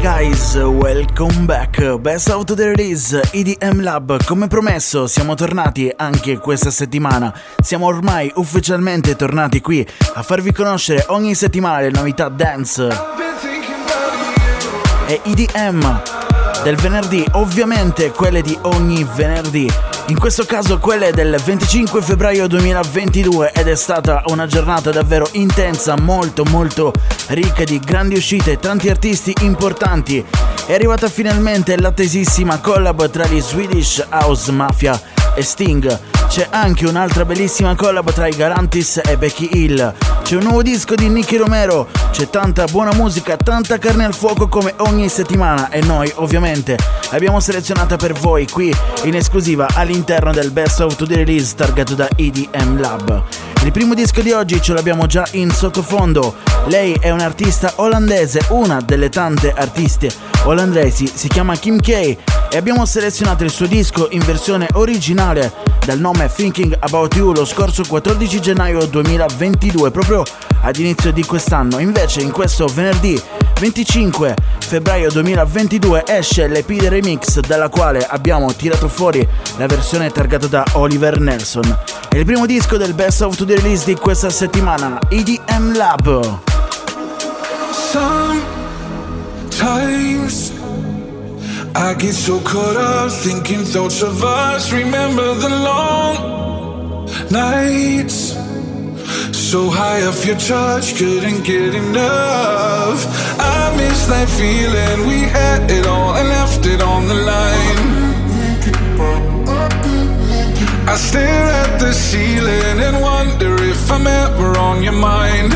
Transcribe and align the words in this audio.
guys, 0.00 0.54
welcome 0.54 1.46
back. 1.46 1.96
Best 1.98 2.28
of 2.28 2.44
the 2.44 2.68
release 2.68 3.20
EDM 3.32 3.82
Lab. 3.82 4.24
Come 4.24 4.46
promesso, 4.46 5.06
siamo 5.06 5.34
tornati 5.34 5.92
anche 5.94 6.38
questa 6.38 6.70
settimana. 6.70 7.34
Siamo 7.60 7.86
ormai 7.86 8.30
ufficialmente 8.36 9.16
tornati 9.16 9.60
qui 9.60 9.86
a 10.14 10.22
farvi 10.22 10.52
conoscere 10.52 11.04
ogni 11.08 11.34
settimana 11.34 11.80
le 11.80 11.90
novità 11.90 12.28
dance 12.28 12.88
e 15.06 15.20
EDM 15.24 16.02
del 16.62 16.76
venerdì, 16.76 17.24
ovviamente 17.32 18.10
quelle 18.10 18.42
di 18.42 18.56
ogni 18.62 19.06
venerdì. 19.14 19.87
In 20.08 20.18
questo 20.18 20.46
caso 20.46 20.78
quelle 20.78 21.12
del 21.12 21.38
25 21.38 22.00
febbraio 22.00 22.46
2022 22.46 23.52
ed 23.52 23.68
è 23.68 23.74
stata 23.74 24.22
una 24.28 24.46
giornata 24.46 24.90
davvero 24.90 25.28
intensa, 25.32 26.00
molto 26.00 26.44
molto 26.44 26.94
ricca 27.28 27.64
di 27.64 27.78
grandi 27.78 28.14
uscite, 28.14 28.58
tanti 28.58 28.88
artisti 28.88 29.34
importanti. 29.42 30.24
È 30.66 30.72
arrivata 30.72 31.10
finalmente 31.10 31.78
l'attesissima 31.78 32.58
collab 32.58 33.10
tra 33.10 33.26
gli 33.26 33.40
Swedish 33.40 34.06
House 34.08 34.50
Mafia 34.50 35.17
e 35.38 35.42
Sting. 35.42 36.00
C'è 36.28 36.48
anche 36.50 36.86
un'altra 36.86 37.24
bellissima 37.24 37.74
collab 37.76 38.12
tra 38.12 38.26
i 38.26 38.34
Garantis 38.34 39.00
e 39.04 39.16
Becky 39.16 39.48
Hill. 39.52 39.94
C'è 40.22 40.36
un 40.36 40.42
nuovo 40.42 40.62
disco 40.62 40.94
di 40.96 41.08
Nicky 41.08 41.36
Romero. 41.36 41.88
C'è 42.10 42.28
tanta 42.28 42.66
buona 42.66 42.92
musica, 42.94 43.36
tanta 43.36 43.78
carne 43.78 44.04
al 44.04 44.14
fuoco 44.14 44.48
come 44.48 44.74
ogni 44.78 45.08
settimana 45.08 45.70
e 45.70 45.80
noi 45.80 46.12
ovviamente 46.16 46.76
l'abbiamo 47.10 47.38
selezionata 47.38 47.96
per 47.96 48.12
voi 48.14 48.46
qui 48.48 48.74
in 49.04 49.14
esclusiva 49.14 49.68
all'interno 49.74 50.32
del 50.32 50.50
Best 50.50 50.80
of 50.80 50.96
the 50.96 51.14
Release 51.14 51.54
targato 51.54 51.94
da 51.94 52.08
EDM 52.16 52.80
Lab. 52.80 53.47
Il 53.64 53.72
primo 53.72 53.94
disco 53.94 54.22
di 54.22 54.32
oggi 54.32 54.62
ce 54.62 54.72
l'abbiamo 54.72 55.06
già 55.06 55.26
in 55.32 55.50
sottofondo. 55.50 56.36
Lei 56.66 56.96
è 57.00 57.10
un'artista 57.10 57.72
olandese, 57.76 58.40
una 58.50 58.80
delle 58.80 59.08
tante 59.08 59.52
artiste 59.52 60.10
olandesi, 60.44 61.10
si 61.12 61.28
chiama 61.28 61.56
Kim 61.56 61.78
K 61.80 61.88
e 61.90 62.56
abbiamo 62.56 62.86
selezionato 62.86 63.44
il 63.44 63.50
suo 63.50 63.66
disco 63.66 64.08
in 64.10 64.20
versione 64.24 64.68
originale 64.74 65.52
dal 65.84 65.98
nome 65.98 66.30
Thinking 66.32 66.76
About 66.78 67.14
You 67.14 67.32
lo 67.32 67.44
scorso 67.44 67.82
14 67.86 68.40
gennaio 68.40 68.86
2022, 68.86 69.90
proprio 69.90 70.22
ad 70.62 70.76
inizio 70.76 71.12
di 71.12 71.24
quest'anno. 71.24 71.78
Invece 71.78 72.20
in 72.20 72.30
questo 72.30 72.66
venerdì 72.66 73.20
25 73.58 74.34
febbraio 74.58 75.10
2022 75.10 76.04
esce 76.06 76.46
l'EP 76.46 76.70
remix 76.82 77.40
dalla 77.40 77.68
quale 77.68 78.06
abbiamo 78.06 78.52
tirato 78.54 78.88
fuori 78.88 79.26
la 79.56 79.66
versione 79.66 80.10
targata 80.10 80.46
da 80.46 80.64
Oliver 80.74 81.18
Nelson. 81.18 81.97
È 82.08 82.16
il 82.16 82.24
primo 82.24 82.46
disco 82.46 82.76
del 82.76 82.94
Best 82.94 83.22
of 83.22 83.36
the 83.36 83.44
Release 83.44 83.84
di 83.84 83.94
questa 83.94 84.30
settimana, 84.30 84.98
EDM 85.08 85.76
Lab. 85.76 86.40
Sometimes 87.70 88.48
I 91.74 91.94
get 91.96 92.14
so 92.14 92.40
caught 92.42 92.76
up 92.76 93.10
thinking 93.10 93.64
thoughts 93.64 94.02
of 94.02 94.22
us. 94.22 94.72
Remember 94.72 95.34
the 95.36 95.48
long 95.48 97.08
nights. 97.30 98.36
So 99.32 99.70
high 99.70 100.04
off 100.06 100.24
your 100.26 100.36
touch, 100.36 100.96
couldn't 100.96 101.42
get 101.44 101.74
enough. 101.74 103.06
I 103.38 103.72
miss 103.76 104.06
that 104.06 104.28
feeling 104.28 105.06
we 105.06 105.28
had 105.28 105.70
it 105.70 105.86
all 105.86 106.14
and 106.16 106.28
left 106.28 106.66
it 106.66 106.82
on 106.82 107.06
the 107.06 107.14
line. 107.14 107.87
I 110.90 110.96
stare 110.96 111.50
at 111.62 111.78
the 111.78 111.92
ceiling 111.92 112.80
and 112.80 113.02
wonder 113.02 113.62
if 113.62 113.92
I'm 113.92 114.06
ever 114.06 114.56
on 114.56 114.82
your 114.82 114.94
mind. 114.94 115.52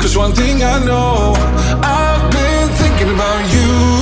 Cause 0.00 0.16
one 0.16 0.32
thing 0.32 0.62
I 0.62 0.78
know, 0.84 1.34
I've 1.82 2.30
been 2.30 2.68
thinking 2.76 3.12
about 3.12 3.42
you. 3.52 3.97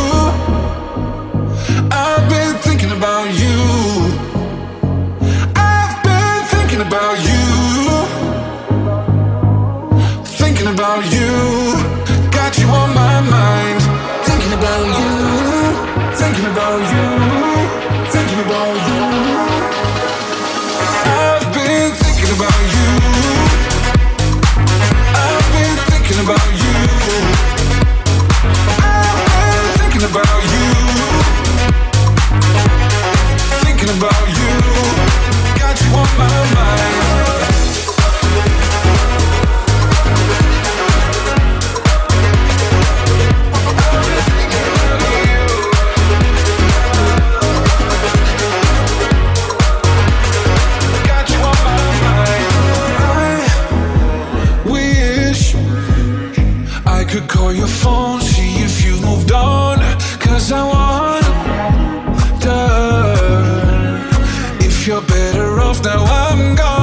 Better 65.16 65.60
off 65.60 65.82
now 65.82 66.04
I'm 66.04 66.54
gone. 66.54 66.75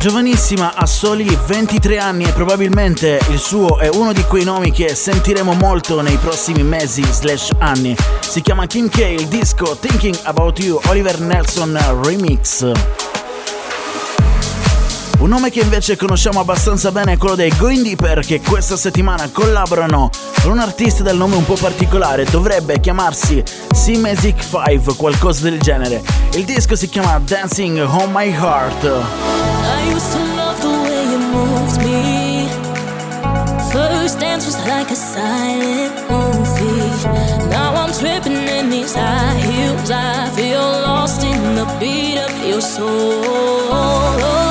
Giovanissima, 0.00 0.72
ha 0.74 0.86
soli 0.86 1.38
23 1.46 1.98
anni 1.98 2.24
e 2.24 2.32
probabilmente 2.32 3.20
il 3.28 3.38
suo 3.38 3.78
è 3.78 3.90
uno 3.92 4.14
di 4.14 4.22
quei 4.24 4.44
nomi 4.44 4.72
che 4.72 4.94
sentiremo 4.94 5.52
molto 5.52 6.00
nei 6.00 6.16
prossimi 6.16 6.62
mesi 6.62 7.04
slash 7.04 7.50
anni. 7.58 7.94
Si 8.20 8.40
chiama 8.40 8.66
Kim 8.66 8.88
K, 8.88 8.96
il 8.96 9.26
disco 9.28 9.76
Thinking 9.78 10.18
About 10.22 10.58
You, 10.60 10.80
Oliver 10.86 11.20
Nelson 11.20 11.78
Remix. 12.02 12.72
Un 15.18 15.28
nome 15.28 15.50
che 15.50 15.60
invece 15.60 15.96
conosciamo 15.96 16.40
abbastanza 16.40 16.90
bene 16.90 17.12
è 17.12 17.16
quello 17.18 17.34
dei 17.34 17.52
Going 17.58 17.82
Deeper 17.82 18.20
che 18.20 18.40
questa 18.40 18.78
settimana 18.78 19.28
collaborano 19.30 20.08
con 20.40 20.52
un 20.52 20.60
artista 20.60 21.02
dal 21.02 21.18
nome 21.18 21.36
un 21.36 21.44
po' 21.44 21.58
particolare, 21.60 22.24
dovrebbe 22.24 22.80
chiamarsi 22.80 23.42
C-Magic 23.42 24.42
5, 24.42 24.96
qualcosa 24.96 25.42
del 25.42 25.60
genere. 25.60 26.02
Il 26.32 26.46
disco 26.46 26.74
si 26.74 26.88
chiama 26.88 27.20
Dancing 27.22 27.86
on 27.86 28.10
My 28.10 28.32
Heart. 28.32 29.59
Used 29.90 30.12
to 30.12 30.22
love 30.40 30.58
the 30.66 30.74
way 30.86 31.02
you 31.12 31.20
moved 31.36 31.78
me. 31.86 32.00
First 33.72 34.20
dance 34.20 34.46
was 34.46 34.58
like 34.66 34.90
a 34.90 34.96
silent 34.96 35.94
movie. 36.10 36.90
Now 37.48 37.74
I'm 37.74 37.92
tripping 37.92 38.48
in 38.58 38.70
these 38.70 38.94
high 38.94 39.38
heels. 39.38 39.90
I 39.90 40.30
feel 40.36 40.66
lost 40.88 41.22
in 41.24 41.54
the 41.54 41.66
beat 41.80 42.18
of 42.18 42.32
your 42.46 42.60
soul. 42.60 44.49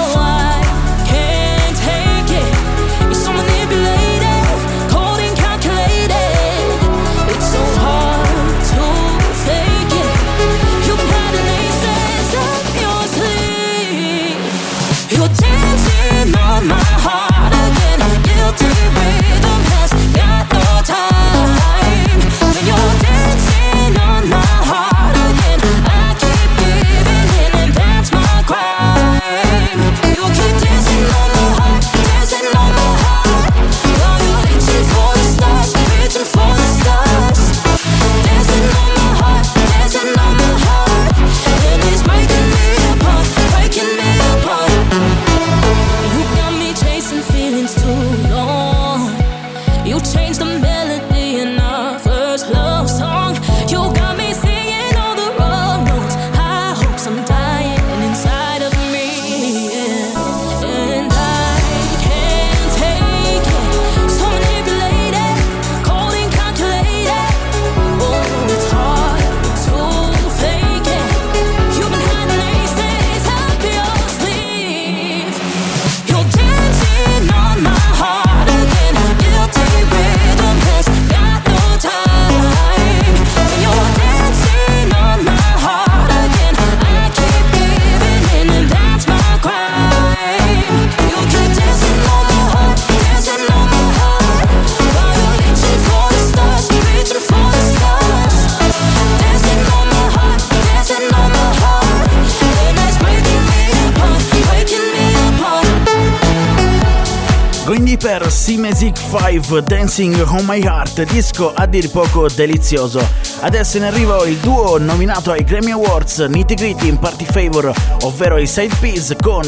Per 108.00 108.28
C-Magic 108.28 108.98
5 108.98 109.62
Dancing 109.64 110.16
on 110.28 110.46
My 110.46 110.62
Heart, 110.62 111.04
disco 111.04 111.54
a 111.54 111.66
dir 111.66 111.92
poco 111.92 112.28
delizioso. 112.30 113.06
Adesso 113.42 113.78
in 113.78 113.84
arrivo 113.84 114.24
il 114.26 114.38
duo 114.38 114.78
nominato 114.78 115.32
ai 115.32 115.44
Grammy 115.44 115.72
Awards 115.72 116.20
Nitty 116.20 116.56
Gritty 116.56 116.88
in 116.88 116.98
Party 116.98 117.26
Favor, 117.26 117.74
ovvero 118.04 118.38
i 118.38 118.48
Side 118.48 118.76
Piece 118.80 119.16
con 119.22 119.44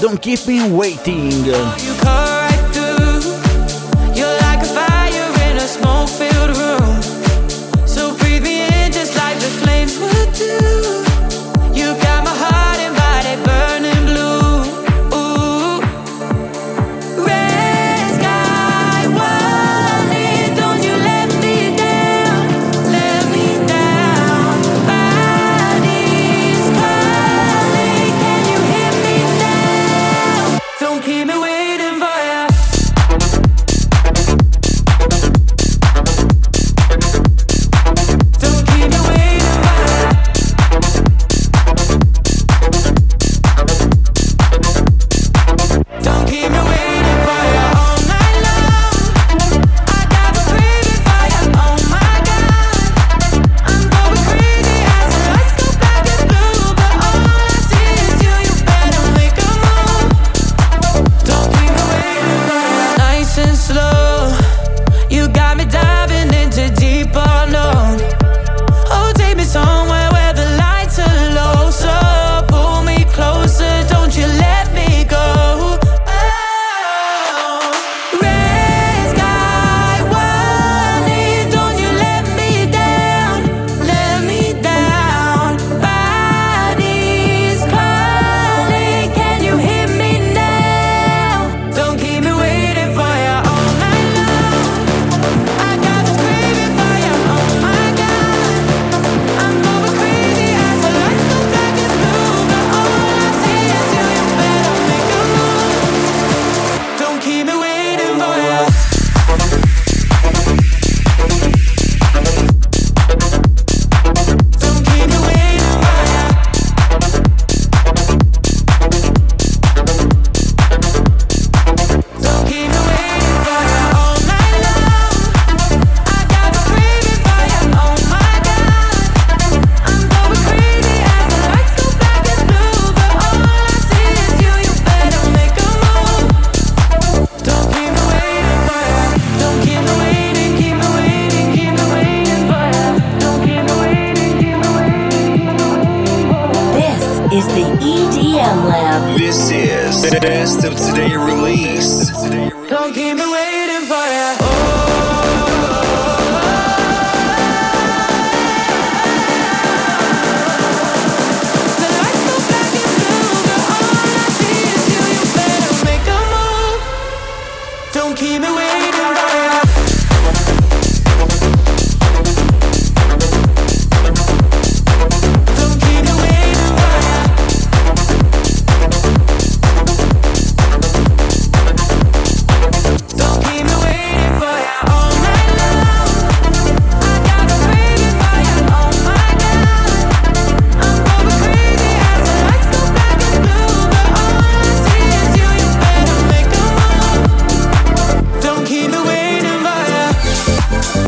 Don't 0.00 0.18
Keep 0.18 0.44
Me 0.44 0.62
Waiting. 0.68 2.35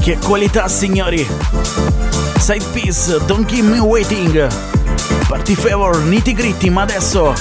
Che 0.08 0.16
qualità, 0.24 0.68
signori! 0.68 1.28
Side 2.38 2.64
piece, 2.72 3.18
Don't 3.26 3.44
Keep 3.44 3.64
Me 3.64 3.78
Waiting. 3.78 4.48
Party 5.28 5.54
favor, 5.54 5.98
nitty 5.98 6.32
gritty, 6.32 6.70
ma 6.70 6.80
adesso 6.80 7.34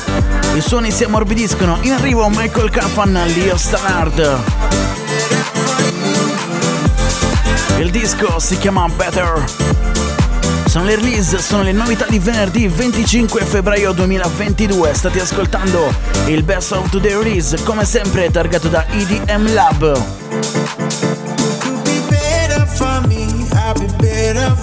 i 0.54 0.60
suoni 0.60 0.92
si 0.92 1.06
ammorbidiscono. 1.06 1.78
In 1.84 1.94
arrivo 1.94 2.28
Michael 2.28 2.70
Caffan, 2.70 3.14
Leo 3.14 3.56
Stannard. 3.56 4.40
Il 7.78 7.90
disco 7.90 8.38
si 8.40 8.58
chiama 8.58 8.86
Better. 8.90 9.46
Sono 10.66 10.84
le 10.84 10.96
release, 10.96 11.40
sono 11.40 11.64
le 11.64 11.72
novità 11.72 12.06
di 12.10 12.20
venerdì 12.20 12.68
25 12.68 13.46
febbraio 13.46 13.94
2022. 13.94 14.94
State 14.94 15.22
ascoltando 15.22 15.94
il 16.26 16.44
Best 16.44 16.74
of 16.74 16.90
Today 16.90 17.14
Release, 17.14 17.64
come 17.64 17.86
sempre 17.86 18.30
targato 18.30 18.68
da 18.68 18.86
EDM 18.90 19.54
Lab. 19.54 21.27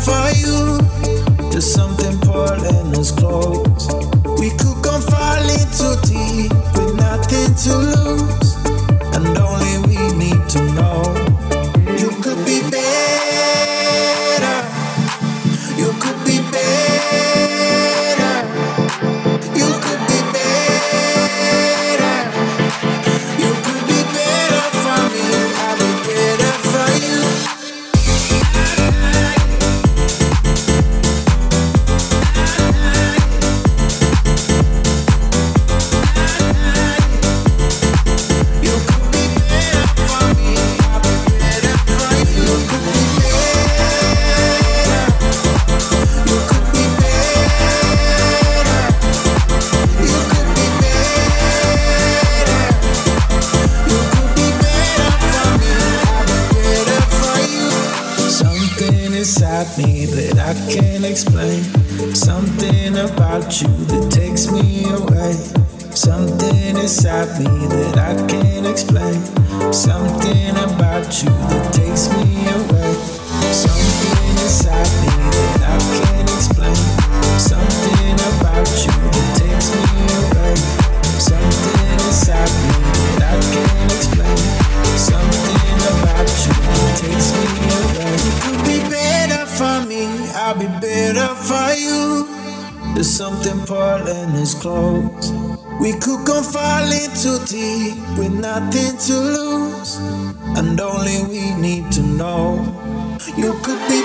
For 0.04 0.28
you. 0.36 0.78
There's 1.50 1.72
something 1.72 2.18
pulling 2.20 2.94
us 2.98 3.10
close. 3.10 3.88
We 4.38 4.50
could 4.50 4.78
come 4.84 5.00
falling 5.00 5.68
too 5.78 5.96
deep 6.04 6.52
with 6.76 6.94
nothing 6.96 7.54
to 7.64 7.72
lose, 7.92 8.50
and 9.14 9.38
only 9.38 9.74
we 9.88 9.96
need 10.18 10.48
to 10.50 10.60
know. 10.74 10.83
We 95.84 95.92
could 95.92 96.24
go 96.24 96.40
falling 96.40 97.12
too 97.12 97.38
deep 97.44 97.94
with 98.16 98.32
nothing 98.32 98.96
to 99.06 99.14
lose, 99.36 99.98
and 100.56 100.80
only 100.80 101.22
we 101.28 101.54
need 101.60 101.92
to 101.92 102.02
know. 102.02 102.56
You 103.36 103.52
could 103.62 103.86
be 103.86 104.00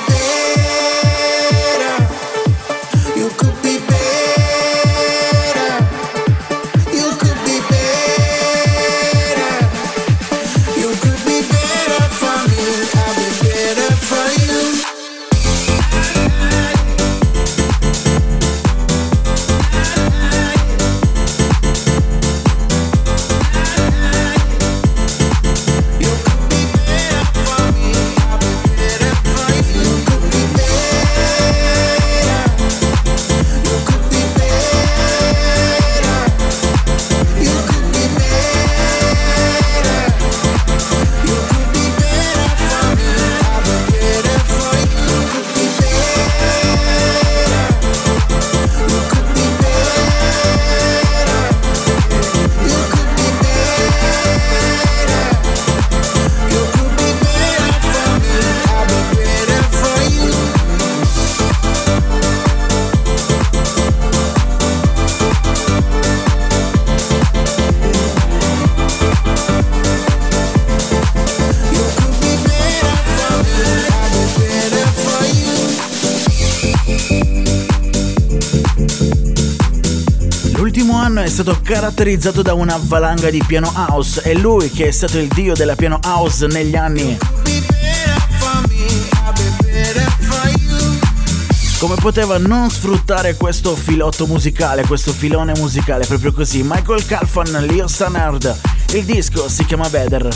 è 81.23 81.27
stato 81.27 81.59
caratterizzato 81.61 82.41
da 82.41 82.53
una 82.53 82.79
valanga 82.81 83.29
di 83.29 83.43
piano 83.45 83.71
house. 83.75 84.21
È 84.21 84.33
lui 84.33 84.69
che 84.69 84.87
è 84.87 84.91
stato 84.91 85.17
il 85.17 85.27
dio 85.27 85.53
della 85.53 85.75
piano 85.75 85.99
house 86.03 86.47
negli 86.47 86.75
anni. 86.75 87.17
Come 91.79 91.95
poteva 91.95 92.37
non 92.37 92.69
sfruttare 92.69 93.35
questo 93.35 93.75
filotto 93.75 94.27
musicale, 94.27 94.85
questo 94.85 95.11
filone 95.11 95.53
musicale, 95.57 96.05
proprio 96.05 96.33
così? 96.33 96.61
Michael 96.63 97.05
Calfan, 97.05 97.65
Leo 97.65 97.87
Stannard. 97.87 98.59
Il 98.91 99.05
disco 99.05 99.49
si 99.49 99.65
chiama 99.65 99.87
Better. 99.89 100.27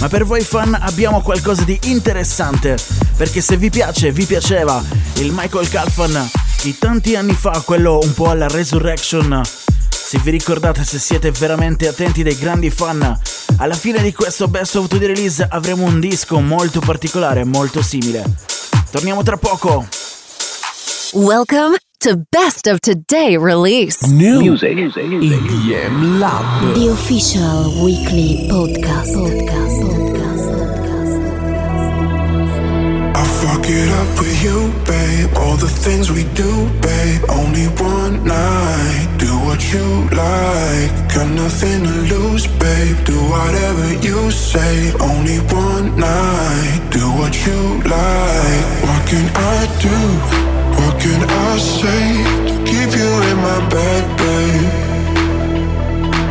Ma 0.00 0.08
per 0.08 0.24
voi 0.24 0.42
fan 0.42 0.76
abbiamo 0.80 1.20
qualcosa 1.20 1.62
di 1.64 1.78
interessante, 1.84 2.76
perché 3.16 3.40
se 3.40 3.56
vi 3.56 3.70
piace, 3.70 4.12
vi 4.12 4.24
piaceva 4.24 4.82
il 5.14 5.32
Michael 5.32 5.68
Calfan 5.68 6.30
di 6.62 6.78
tanti 6.78 7.16
anni 7.16 7.34
fa, 7.34 7.62
quello 7.64 7.98
un 8.00 8.14
po' 8.14 8.30
alla 8.30 8.46
Resurrection, 8.46 9.42
Se 10.12 10.18
vi 10.18 10.30
ricordate, 10.30 10.84
se 10.84 10.98
siete 10.98 11.30
veramente 11.30 11.88
attenti 11.88 12.22
dei 12.22 12.36
grandi 12.36 12.68
fan, 12.68 13.18
alla 13.56 13.72
fine 13.72 14.02
di 14.02 14.12
questo 14.12 14.46
Best 14.46 14.76
of 14.76 14.86
Today 14.86 15.06
Release 15.06 15.42
avremo 15.42 15.86
un 15.86 16.00
disco 16.00 16.38
molto 16.38 16.80
particolare, 16.80 17.44
molto 17.44 17.80
simile. 17.80 18.22
Torniamo 18.90 19.22
tra 19.22 19.38
poco. 19.38 19.88
Welcome 21.12 21.78
to 21.96 22.24
Best 22.28 22.66
of 22.66 22.80
Today 22.80 23.38
Release. 23.38 24.06
Music. 24.06 24.94
EDM 24.98 26.18
Lab. 26.18 26.74
The 26.74 26.90
official 26.90 27.72
weekly 27.82 28.48
podcast. 28.50 29.14
Podcast. 29.14 29.46
Podcast. 29.46 29.80
Podcast. 29.80 30.11
I 33.22 33.24
fuck 33.24 33.66
it 33.68 33.88
up 34.00 34.18
with 34.18 34.42
you, 34.42 34.58
babe. 34.82 35.30
All 35.36 35.56
the 35.56 35.70
things 35.84 36.10
we 36.10 36.24
do, 36.34 36.52
babe. 36.82 37.22
Only 37.30 37.66
one 37.78 38.14
night. 38.26 39.06
Do 39.16 39.30
what 39.46 39.62
you 39.72 39.86
like. 40.10 40.90
Got 41.14 41.28
nothing 41.30 41.84
to 41.86 41.94
lose, 42.12 42.48
babe. 42.58 42.98
Do 43.04 43.18
whatever 43.34 43.86
you 44.06 44.18
say. 44.32 44.90
Only 44.98 45.38
one 45.54 45.86
night. 45.94 46.80
Do 46.90 47.04
what 47.18 47.34
you 47.46 47.60
like. 47.96 48.64
What 48.86 49.02
can 49.10 49.26
I 49.54 49.58
do? 49.86 49.98
What 50.78 50.94
can 50.98 51.22
I 51.22 51.50
say 51.78 52.04
to 52.48 52.54
keep 52.70 52.90
you 53.00 53.10
in 53.30 53.36
my 53.48 53.60
bed, 53.70 54.02
babe? 54.22 54.66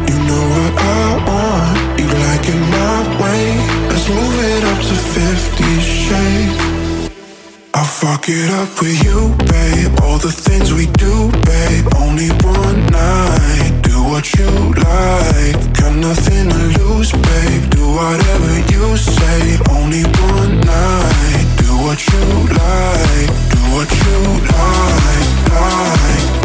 You 0.10 0.18
know 0.28 0.44
what 0.56 0.74
I 0.76 1.08
want. 1.30 1.78
You 2.00 2.08
like 2.26 2.46
it 2.54 2.62
my 2.76 2.98
way. 3.22 3.44
Let's 3.88 4.08
move 4.10 4.38
it 4.52 4.64
up 4.72 4.80
to 4.90 4.96
50 5.16 5.80
shades. 5.80 6.71
I 7.74 7.86
fuck 7.86 8.26
it 8.28 8.50
up 8.52 8.82
with 8.82 9.02
you, 9.04 9.34
babe. 9.48 10.00
All 10.04 10.18
the 10.18 10.32
things 10.32 10.74
we 10.74 10.88
do, 10.88 11.32
babe. 11.46 11.88
Only 11.96 12.30
one 12.44 12.86
night. 12.88 13.80
Do 13.82 14.04
what 14.04 14.34
you 14.36 14.50
like. 14.76 15.56
Got 15.80 15.96
nothing 15.96 16.50
to 16.50 16.60
lose, 16.80 17.12
babe. 17.12 17.70
Do 17.70 17.88
whatever 17.96 18.54
you 18.74 18.98
say. 18.98 19.58
Only 19.70 20.04
one 20.04 20.60
night. 20.60 21.48
Do 21.64 21.72
what 21.86 22.00
you 22.12 22.26
like. 22.60 23.32
Do 23.54 23.62
what 23.76 23.90
you 24.04 24.18
like. 24.52 25.52
Like. 25.52 26.41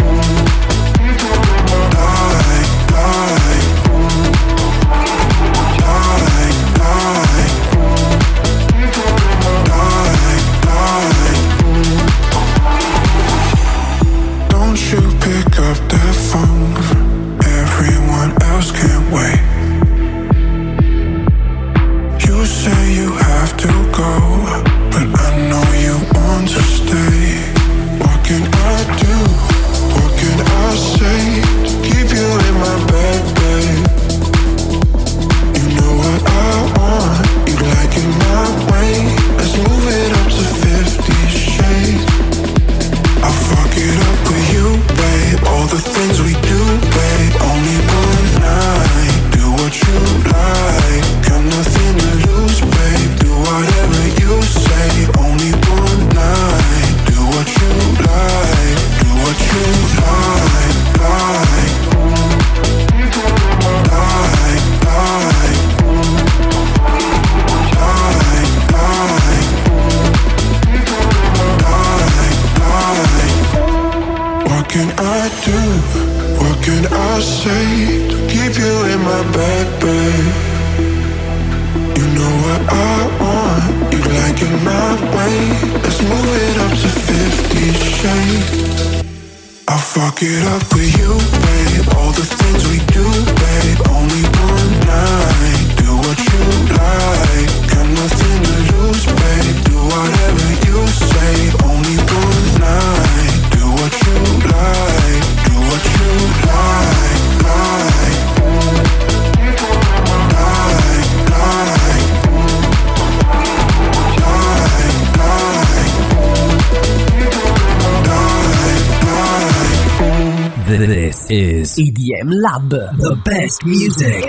This 120.76 121.24
is 121.30 121.78
EDM 121.78 122.28
Lab. 122.28 122.68
The 122.98 123.16
best 123.24 123.64
music. 123.64 124.28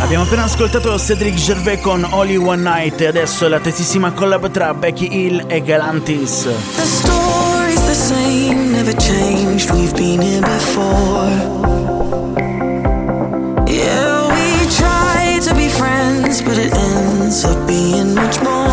Abbiamo 0.00 0.24
appena 0.24 0.42
ascoltato 0.42 0.98
Cedric 0.98 1.36
Gervais 1.36 1.80
con 1.80 2.04
Only 2.10 2.34
One 2.34 2.62
Night 2.62 3.00
e 3.02 3.06
adesso 3.06 3.46
la 3.46 3.60
testissima 3.60 4.10
collab 4.10 4.50
tra 4.50 4.74
Becky 4.74 5.08
Hill 5.08 5.44
e 5.46 5.62
Galantis. 5.62 6.48
The 6.74 6.82
story's 6.82 7.86
the 7.86 7.94
same, 7.94 8.72
never 8.72 8.92
changed. 8.96 9.70
We've 9.70 9.94
been 9.94 10.20
here 10.20 10.40
before. 10.40 11.30
Yeah, 13.68 14.26
we 14.34 14.66
try 14.74 15.38
to 15.42 15.54
be 15.54 15.68
friends, 15.68 16.42
but 16.42 16.58
it 16.58 16.74
ends 16.74 17.44
up 17.44 17.68
being 17.68 18.14
much 18.14 18.40
more. 18.42 18.67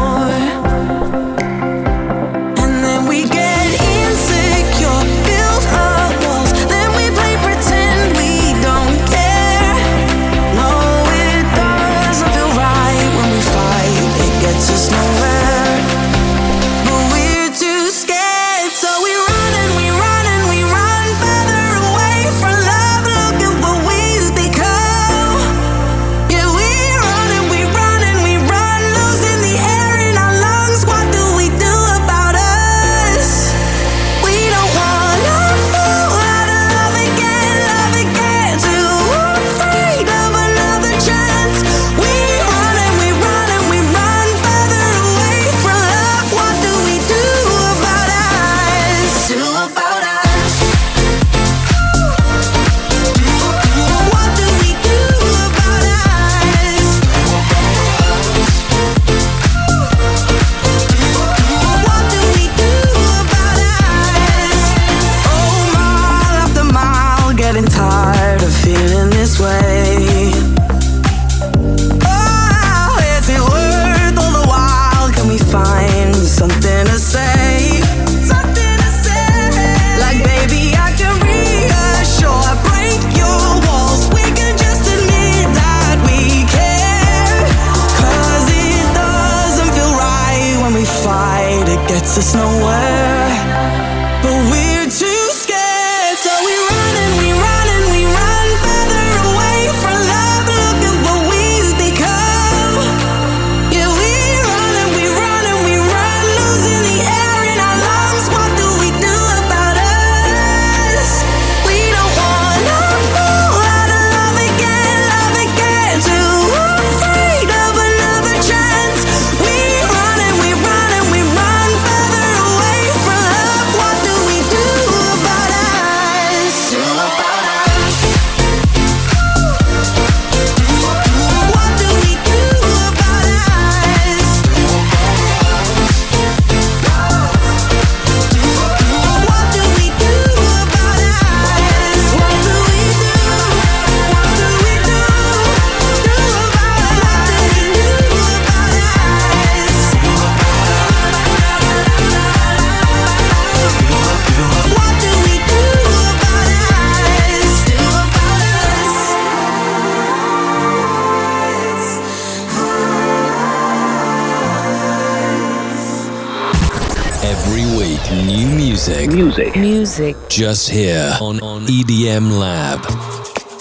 Just 170.36 170.70
here 170.70 171.16
on, 171.22 171.40
on 171.40 171.64
EDM 171.64 172.38
Lab. 172.38 172.86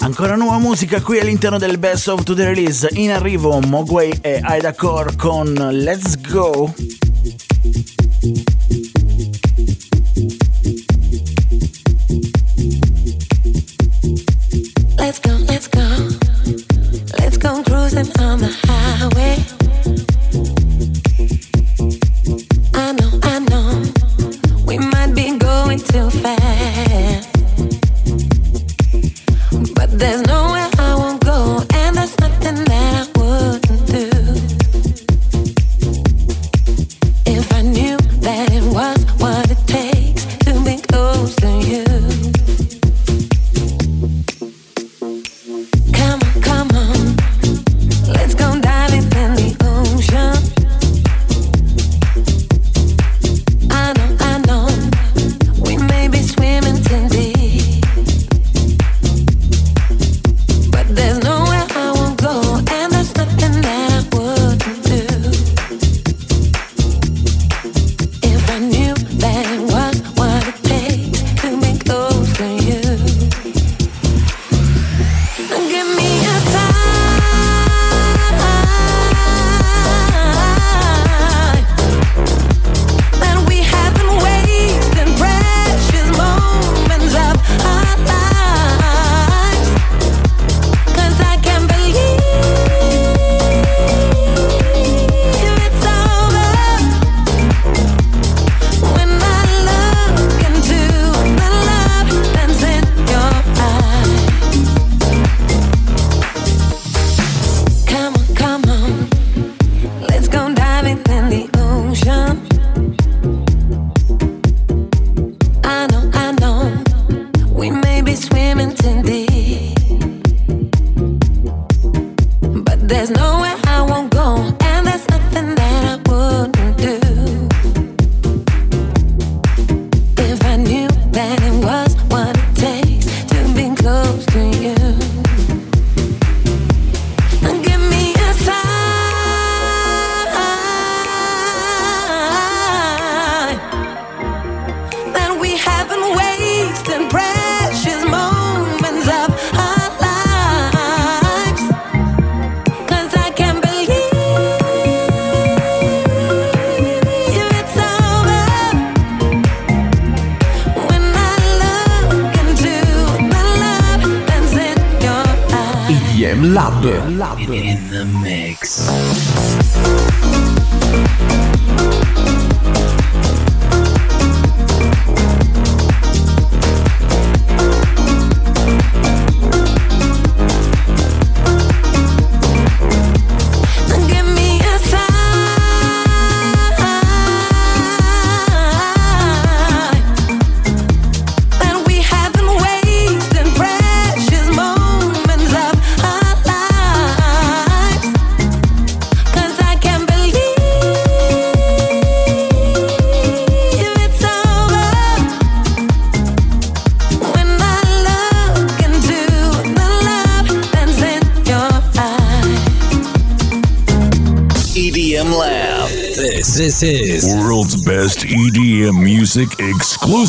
Ancora 0.01 0.35
nuova 0.35 0.57
musica 0.57 1.01
qui 1.01 1.19
all'interno 1.19 1.57
del 1.57 1.77
Best 1.77 2.09
of 2.09 2.23
to 2.23 2.33
the 2.33 2.49
Release. 2.49 2.89
In 2.95 3.11
arrivo 3.11 3.61
Mogwai 3.61 4.17
e 4.19 4.41
Ida 4.43 4.73
Core 4.73 5.15
con 5.15 5.53
Let's 5.53 6.19
Go. 6.19 6.73
Let's 14.97 15.21
go, 15.21 15.37
let's 15.47 15.69
go. 15.69 15.79
Let's 17.17 17.37
go 17.37 17.61
cruising 17.63 18.11
on 18.19 18.39
the 18.39 18.53
highway. 18.67 19.64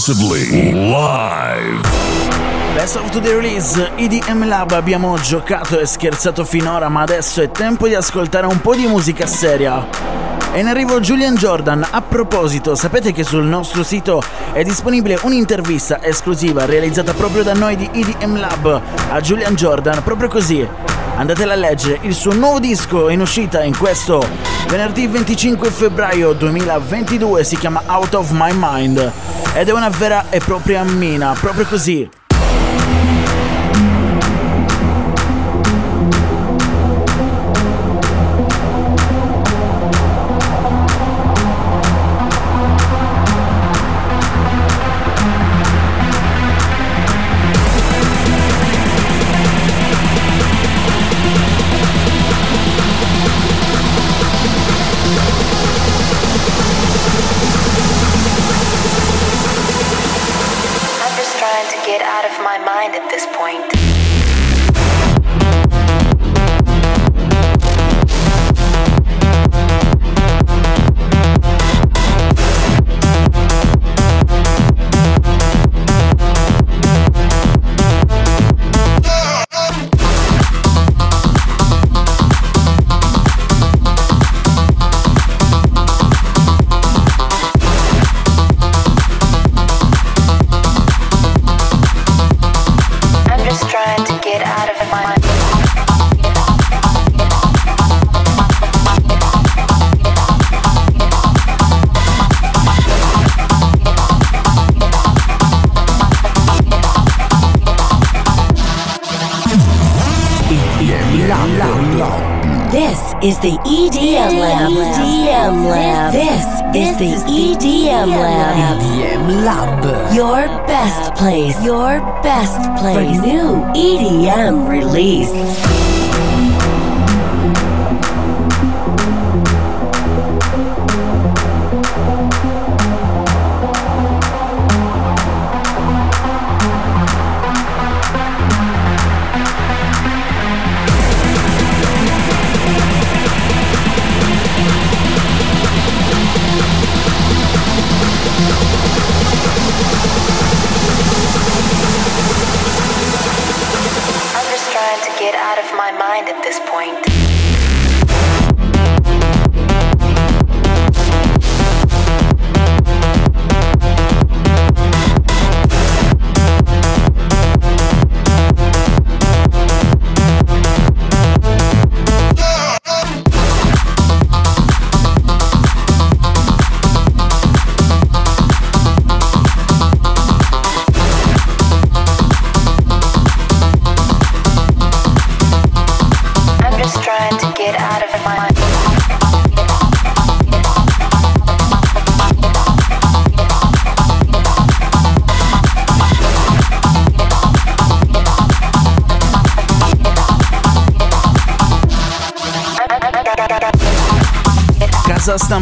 Exclusively 0.09 0.73
live. 0.73 1.83
Best 2.77 2.97
of 2.97 3.11
the 3.11 3.35
release 3.35 3.77
EDM 3.97 4.47
Lab 4.47 4.71
abbiamo 4.71 5.19
giocato 5.19 5.81
e 5.81 5.87
scherzato 5.87 6.45
finora, 6.45 6.88
ma 6.88 7.01
adesso 7.01 7.42
è 7.42 7.51
tempo 7.51 7.88
di 7.88 7.95
ascoltare 7.95 8.47
un 8.47 8.61
po' 8.61 8.77
di 8.77 8.87
musica 8.87 9.27
seria. 9.27 9.85
È 10.53 10.59
in 10.59 10.69
arrivo 10.69 11.01
Julian 11.01 11.35
Jordan. 11.35 11.85
A 11.90 12.03
proposito, 12.03 12.77
sapete 12.77 13.12
che 13.12 13.25
sul 13.25 13.45
nostro 13.45 13.83
sito 13.83 14.23
è 14.53 14.62
disponibile 14.62 15.19
un'intervista 15.23 16.01
esclusiva 16.01 16.66
realizzata 16.66 17.12
proprio 17.12 17.42
da 17.42 17.55
noi 17.55 17.75
di 17.75 17.90
EDM 17.92 18.38
Lab 18.38 18.81
a 19.11 19.21
Julian 19.21 19.57
Jordan, 19.57 20.05
proprio 20.05 20.29
così. 20.29 20.95
Andatela 21.16 21.55
a 21.55 21.57
leggere, 21.57 22.00
il 22.02 22.14
suo 22.14 22.35
nuovo 22.35 22.61
disco 22.61 23.09
in 23.09 23.20
uscita 23.20 23.62
in 23.64 23.74
questo 23.74 24.22
venerdì 24.68 25.07
25 25.07 25.70
febbraio 25.70 26.35
2022, 26.35 27.42
si 27.42 27.57
chiama 27.57 27.83
Out 27.87 28.14
of 28.14 28.31
My 28.33 28.50
Mind 28.55 29.12
ed 29.55 29.66
è 29.66 29.72
una 29.72 29.88
vera 29.88 30.26
e 30.29 30.40
propria 30.40 30.85
mina, 30.85 31.35
proprio 31.40 31.64
così. 31.64 32.07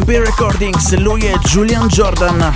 Stampy 0.04 0.22
Recordings, 0.22 0.94
lui 0.96 1.22
è 1.22 1.34
Julian 1.38 1.86
Jordan. 1.88 2.54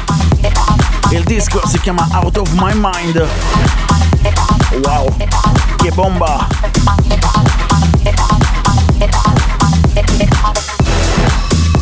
Il 1.12 1.24
disco 1.24 1.66
si 1.66 1.80
chiama 1.80 2.06
Out 2.12 2.36
of 2.36 2.50
My 2.52 2.72
Mind. 2.74 3.26
Wow, 4.82 5.16
che 5.78 5.90
bomba! 5.92 6.46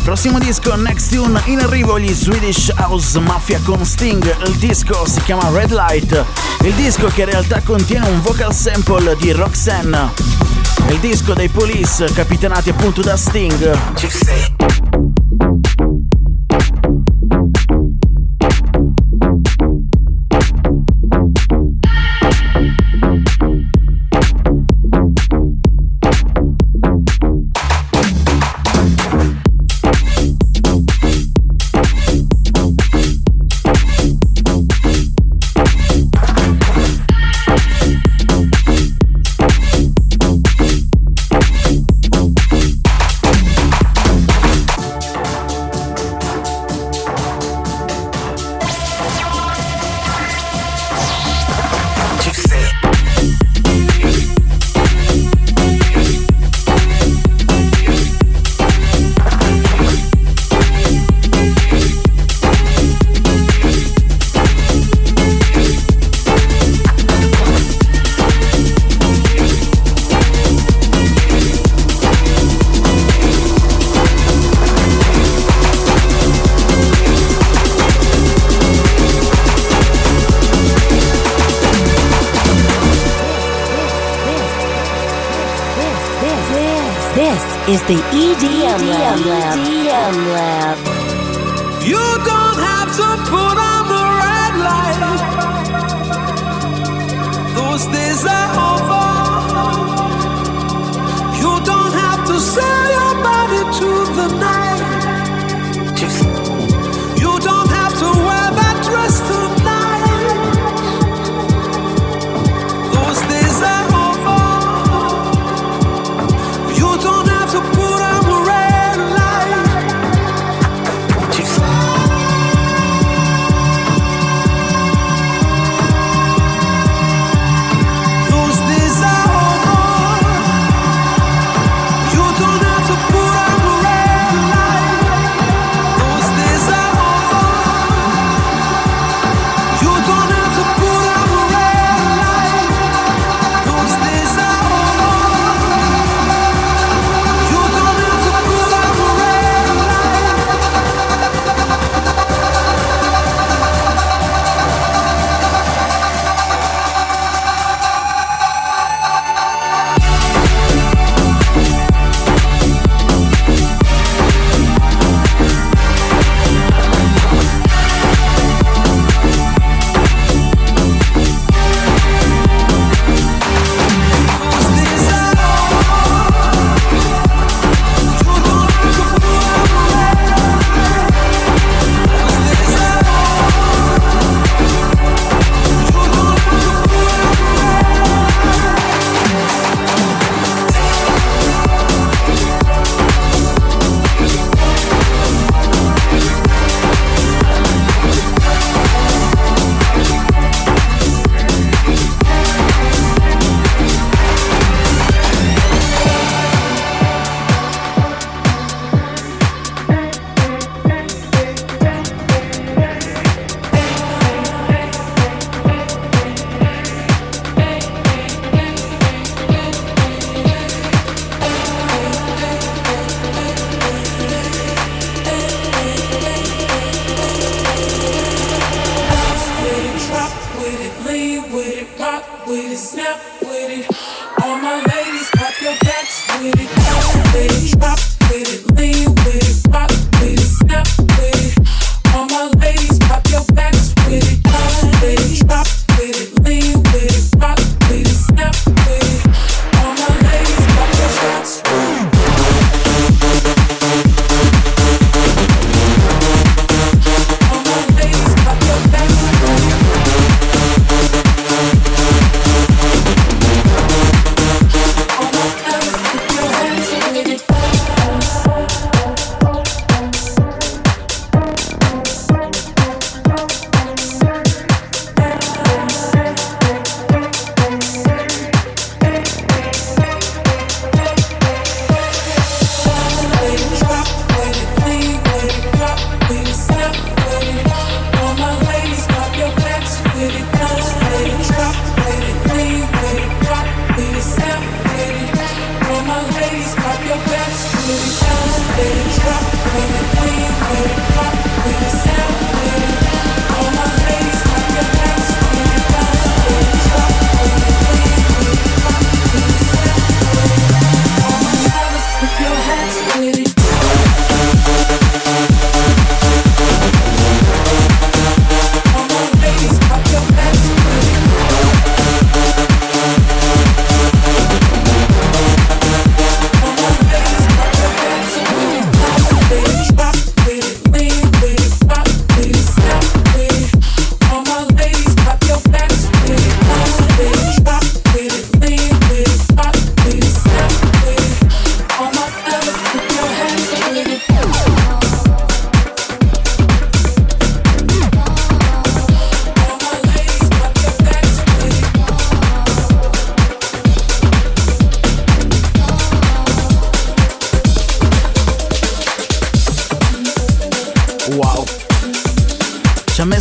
Prossimo 0.05 0.39
disco, 0.39 0.73
Next 0.77 1.13
Tune, 1.13 1.41
in 1.47 1.59
arrivo 1.59 1.99
gli 1.99 2.13
Swedish 2.13 2.71
House 2.77 3.19
Mafia 3.19 3.59
con 3.65 3.83
Sting. 3.83 4.23
Il 4.45 4.55
disco 4.55 5.05
si 5.05 5.21
chiama 5.23 5.49
Red 5.49 5.71
Light. 5.71 6.23
Il 6.61 6.73
disco 6.75 7.07
che 7.07 7.23
in 7.23 7.29
realtà 7.29 7.61
contiene 7.61 8.07
un 8.07 8.21
vocal 8.21 8.53
sample 8.53 9.17
di 9.17 9.33
Roxanne. 9.33 10.13
Il 10.87 10.99
disco 10.99 11.33
dei 11.33 11.49
Police, 11.49 12.09
capitanati 12.13 12.69
appunto 12.69 13.01
da 13.01 13.17
Sting. 13.17 14.56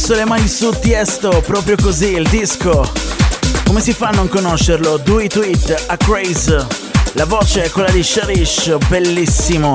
messo 0.07 0.15
le 0.15 0.25
mani 0.25 0.47
su 0.47 0.71
Tiesto, 0.71 1.43
proprio 1.45 1.75
così 1.83 2.13
il 2.13 2.29
disco. 2.29 2.89
Come 3.65 3.81
si 3.81 3.93
fa 3.93 4.09
a 4.09 4.11
non 4.13 4.29
conoscerlo? 4.29 4.99
Do 4.99 5.19
it, 5.19 5.35
do 5.35 5.43
it 5.43 5.85
a 5.89 5.97
craze. 5.97 6.65
La 7.15 7.25
voce 7.25 7.65
è 7.65 7.71
quella 7.71 7.91
di 7.91 8.05
Sharish, 8.05 8.77
bellissimo. 8.89 9.73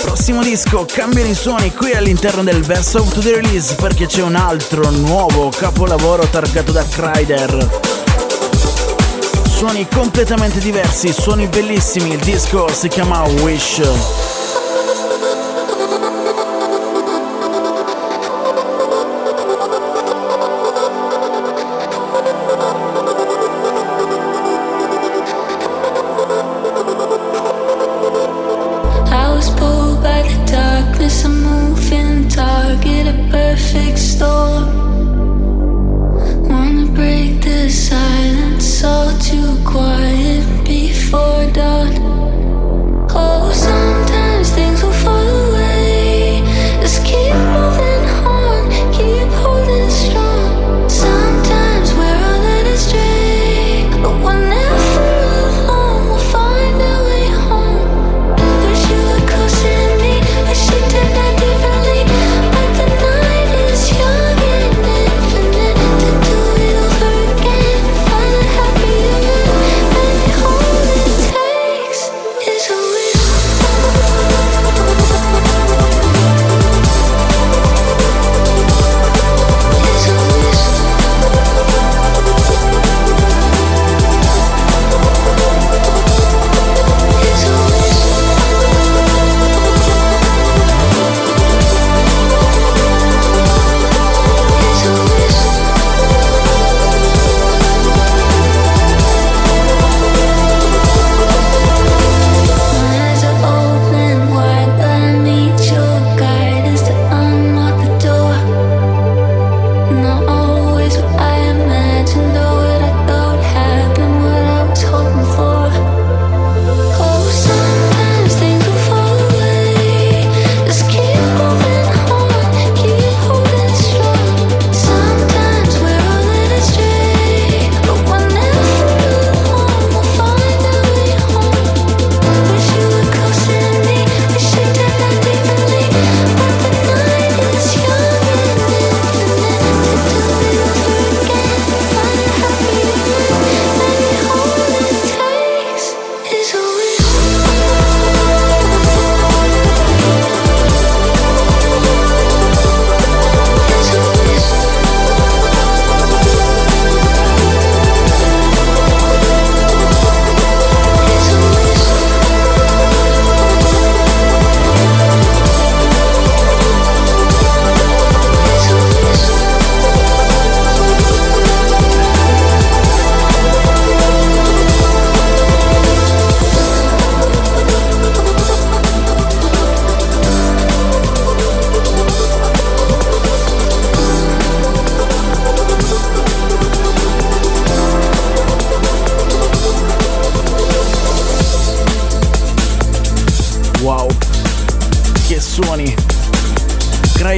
Prossimo 0.00 0.42
disco, 0.42 0.84
cambiano 0.92 1.28
i 1.28 1.34
suoni 1.34 1.72
qui 1.72 1.92
all'interno 1.92 2.42
del 2.42 2.64
Best 2.64 2.96
of 2.96 3.16
the 3.20 3.36
Release 3.36 3.76
perché 3.76 4.06
c'è 4.06 4.22
un 4.22 4.34
altro 4.34 4.90
nuovo 4.90 5.50
capolavoro 5.50 6.26
targato 6.28 6.72
da 6.72 6.84
Cryder. 6.84 7.80
Suoni 9.48 9.86
completamente 9.86 10.58
diversi, 10.58 11.12
suoni 11.12 11.46
bellissimi, 11.46 12.14
il 12.14 12.20
disco 12.20 12.68
si 12.72 12.88
chiama 12.88 13.22
Wish. 13.42 14.37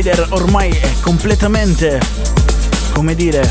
Rider 0.03 0.29
ormai 0.31 0.71
è 0.71 0.93
completamente, 1.03 2.01
come 2.95 3.15
dire, 3.15 3.47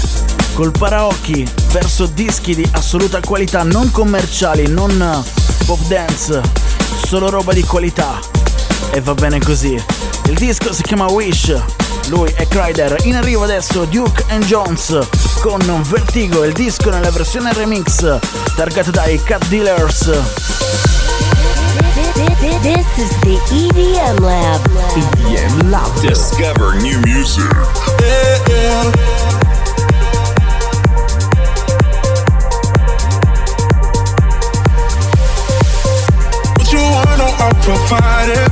col 0.56 0.72
paraocchi 0.72 1.48
verso 1.72 2.08
dischi 2.08 2.56
di 2.56 2.68
assoluta 2.72 3.20
qualità, 3.20 3.62
non 3.62 3.92
commerciali, 3.92 4.68
non 4.68 4.90
eh, 5.00 5.66
pop 5.68 5.80
dance, 5.86 6.42
solo 7.06 7.30
roba 7.30 7.54
di 7.54 7.62
qualità. 7.62 8.20
E 8.90 9.00
va 9.00 9.14
bene 9.14 9.38
così. 9.38 9.74
Il 10.26 10.38
disco 10.38 10.74
si 10.74 10.82
chiama 10.82 11.06
Wish, 11.06 11.54
lui 12.08 12.32
è 12.34 12.48
Crider. 12.48 12.96
In 13.04 13.18
arrivo 13.18 13.44
adesso 13.44 13.86
Duke 13.86 14.26
and 14.30 14.44
Jones 14.46 14.98
con 15.42 15.62
Vertigo, 15.84 16.44
il 16.44 16.54
disco 16.54 16.90
nella 16.90 17.12
versione 17.12 17.54
remix 17.54 18.20
targata 18.56 18.90
dai 18.90 19.22
Cat 19.22 19.46
Dealers. 19.50 20.59
This 22.20 22.88
is 23.00 23.10
the 23.22 23.38
EDM 23.48 24.20
Lab. 24.20 24.60
EDM 24.92 25.72
Lab. 25.72 26.02
Discover 26.02 26.76
new 26.82 27.00
music. 27.02 27.46
Yeah, 28.02 28.48
yeah. 28.50 29.30
I'll 37.42 37.56
provide 37.64 38.30
it. 38.30 38.52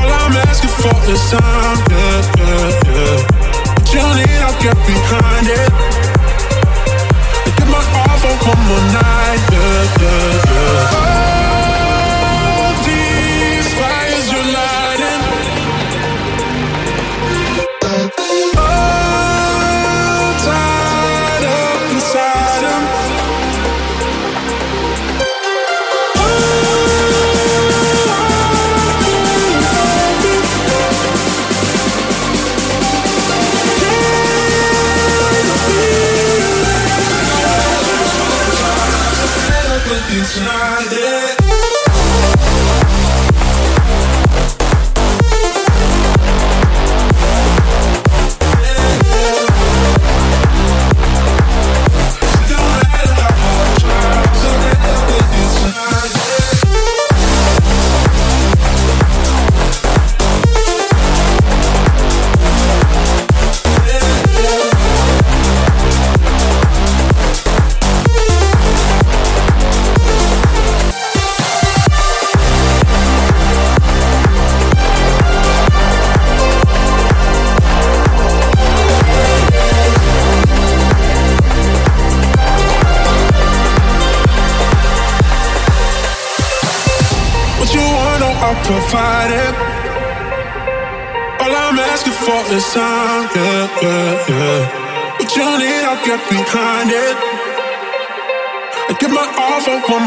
All 0.00 0.10
I'm 0.10 0.34
asking 0.48 0.70
for 0.82 0.98
is 1.12 1.30
time, 1.30 1.78
yeah, 1.88 2.20
yeah, 2.38 2.68
yeah. 2.86 3.22
What 3.72 3.94
you 3.94 4.02
need, 4.18 4.40
I'll 4.42 4.58
get 4.60 4.76
behind 4.84 5.46
it. 5.46 5.70
I 7.46 7.50
give 7.56 7.68
my 7.70 7.78
all 7.78 8.18
for 8.18 8.34
one 8.50 8.62
more 8.66 8.84
night, 8.92 9.40
yeah, 9.52 10.02
yeah, 10.02 10.42
yeah. 10.50 11.44
Oh. 11.44 11.47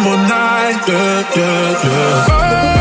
All 0.02 0.08
for 0.08 0.18
one 0.18 0.28
more 0.28 0.28
night, 0.28 0.88
yeah, 0.88 1.36
yeah, 1.36 1.84
yeah. 1.84 2.76
All 2.76 2.81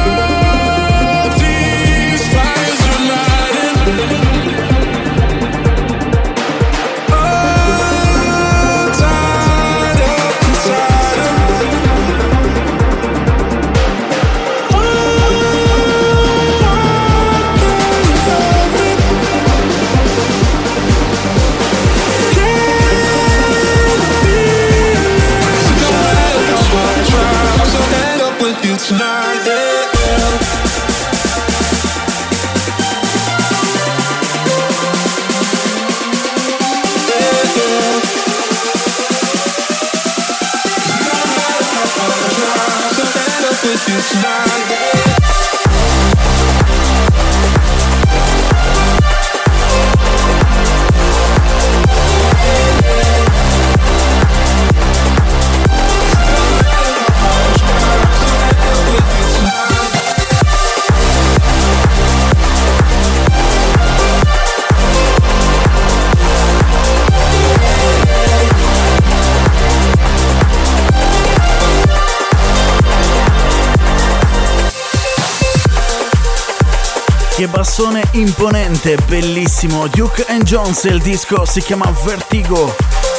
bassone 77.60 78.02
imponente, 78.12 78.96
bellissimo. 79.06 79.86
Duke 79.88 80.24
and 80.30 80.44
Jones, 80.44 80.84
il 80.84 80.98
disco 81.02 81.44
si 81.44 81.60
chiama 81.60 81.92
Vertigo. 82.06 82.74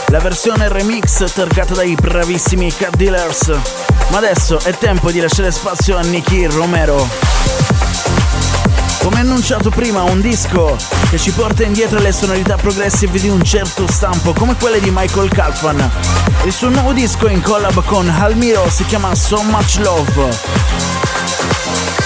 La 0.08 0.18
versione 0.18 0.68
remix 0.68 1.32
targata 1.32 1.76
dai 1.76 1.94
bravissimi 1.94 2.74
Cat 2.74 2.96
Dealers. 2.96 3.52
Ma 4.10 4.18
adesso 4.18 4.60
è 4.64 4.76
tempo 4.76 5.12
di 5.12 5.20
lasciare 5.20 5.52
spazio 5.52 5.96
a 5.96 6.02
Nicky 6.02 6.46
Romero. 6.46 7.08
Come 9.04 9.20
annunciato 9.20 9.70
prima, 9.70 10.02
un 10.02 10.22
disco 10.22 10.76
che 11.12 11.20
ci 11.20 11.30
porta 11.30 11.62
indietro 11.62 12.00
le 12.00 12.12
sonorità 12.12 12.56
progressive 12.56 13.20
di 13.20 13.30
un 13.30 13.44
certo 13.44 13.86
stampo, 13.92 14.34
come 14.34 14.56
quelle 14.56 14.80
di 14.80 14.90
Michael 14.92 15.30
Calfan. 15.30 15.88
Il 16.46 16.52
suo 16.52 16.70
nuovo 16.70 16.94
disco 16.94 17.28
in 17.28 17.44
collab 17.44 17.84
con 17.84 18.10
Almiro 18.10 18.68
si 18.72 18.86
chiama 18.86 19.14
So 19.14 19.44
Much 19.44 19.78
Love. 19.78 22.01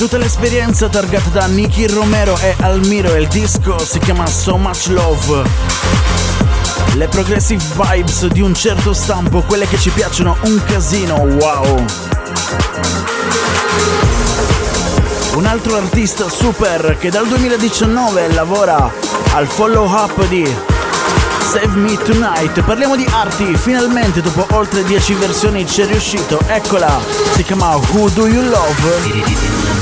Tutta 0.00 0.16
l'esperienza 0.16 0.88
targata 0.88 1.28
da 1.28 1.44
Nicky 1.44 1.86
Romero 1.86 2.34
e 2.38 2.54
Almiro 2.60 3.14
il 3.16 3.28
disco 3.28 3.78
si 3.78 3.98
chiama 3.98 4.24
So 4.24 4.56
Much 4.56 4.86
Love. 4.86 5.42
Le 6.94 7.06
progressive 7.08 7.62
vibes 7.76 8.26
di 8.28 8.40
un 8.40 8.54
certo 8.54 8.94
stampo, 8.94 9.42
quelle 9.42 9.68
che 9.68 9.76
ci 9.76 9.90
piacciono 9.90 10.38
un 10.44 10.58
casino, 10.64 11.16
wow! 11.16 11.84
Un 15.34 15.44
altro 15.44 15.76
artista 15.76 16.30
super 16.30 16.96
che 16.98 17.10
dal 17.10 17.28
2019 17.28 18.32
lavora 18.32 18.90
al 19.34 19.46
follow 19.46 19.86
up 19.86 20.26
di 20.28 20.50
Save 21.40 21.76
Me 21.76 21.98
Tonight. 21.98 22.62
Parliamo 22.62 22.96
di 22.96 23.06
arti, 23.12 23.54
finalmente 23.54 24.22
dopo 24.22 24.46
oltre 24.52 24.82
10 24.82 25.12
versioni 25.12 25.66
ci 25.66 25.82
è 25.82 25.86
riuscito. 25.86 26.40
Eccola, 26.46 26.98
si 27.34 27.42
chiama 27.42 27.76
Who 27.76 28.08
Do 28.08 28.26
You 28.26 28.44
Love? 28.44 29.79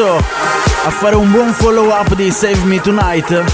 riuscito 0.00 0.16
a 0.84 0.90
fare 0.90 1.14
un 1.14 1.30
buon 1.30 1.52
follow 1.52 1.90
up 1.90 2.14
di 2.14 2.30
Save 2.30 2.64
Me 2.64 2.80
Tonight? 2.80 3.44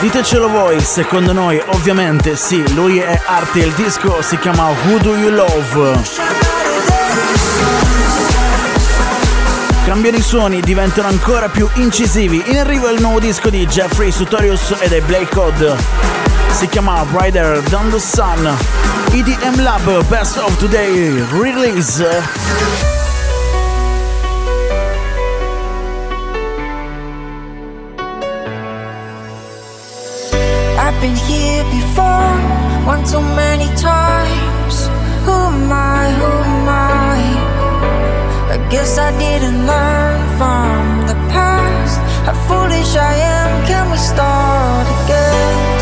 Ditecelo 0.00 0.48
voi, 0.48 0.80
secondo 0.80 1.32
noi 1.32 1.62
ovviamente 1.66 2.36
sì, 2.36 2.74
lui 2.74 2.98
è 2.98 3.20
Arti 3.24 3.60
e 3.60 3.66
il 3.66 3.72
disco 3.72 4.22
si 4.22 4.38
chiama 4.38 4.68
Who 4.68 4.98
Do 4.98 5.14
You 5.14 5.30
Love? 5.30 6.02
Cambiano 9.84 10.16
i 10.16 10.22
suoni, 10.22 10.60
diventano 10.62 11.08
ancora 11.08 11.48
più 11.48 11.68
incisivi. 11.74 12.42
In 12.46 12.58
arrivo 12.58 12.88
il 12.88 13.00
nuovo 13.00 13.20
disco 13.20 13.50
di 13.50 13.66
Jeffrey 13.66 14.10
Sutorius 14.10 14.74
e 14.78 14.88
dei 14.88 15.02
Blake 15.02 15.28
Code. 15.28 15.76
Si 16.52 16.66
chiama 16.68 17.04
Rider 17.12 17.60
Down 17.68 17.90
the 17.90 18.00
Sun. 18.00 18.56
EDM 19.10 19.62
Lab 19.62 20.04
Best 20.04 20.38
of 20.38 20.56
Today 20.56 21.22
Release. 21.32 22.93
Too 33.10 33.20
many 33.20 33.66
times. 33.76 34.86
Who 35.26 35.32
am 35.32 35.72
I? 35.72 36.10
Who 36.20 36.30
am 36.48 36.68
I? 36.68 37.16
I 38.54 38.68
guess 38.70 38.98
I 38.98 39.10
didn't 39.18 39.66
learn 39.66 40.20
from 40.38 41.06
the 41.08 41.14
past. 41.32 41.98
How 42.26 42.34
foolish 42.48 42.96
I 42.96 43.14
am. 43.36 43.66
Can 43.66 43.90
we 43.90 43.98
start 43.98 44.86
again? 45.04 45.73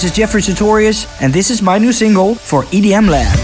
This 0.00 0.12
is 0.12 0.16
Jeffrey 0.16 0.40
Sartorius, 0.40 1.06
and 1.20 1.30
this 1.30 1.50
is 1.50 1.60
my 1.60 1.76
new 1.76 1.92
single 1.92 2.34
for 2.34 2.62
EDM 2.72 3.10
Lab. 3.10 3.36